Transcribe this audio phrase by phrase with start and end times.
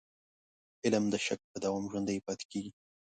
[0.85, 2.71] علم د شک په دوام ژوندی پاتې کېږي.